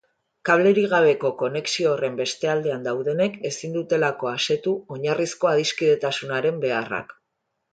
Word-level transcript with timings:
Kablerik 0.49 0.85
gabeko 0.93 1.29
konexio 1.41 1.91
horren 1.97 2.17
beste 2.21 2.49
aldean 2.53 2.87
daudenek 2.87 3.37
ezin 3.51 3.75
dutelako 3.77 4.33
asetu 4.33 4.75
oinarrizko 4.97 5.53
adiskidetasunaren 5.55 6.61
beharrak. 6.67 7.17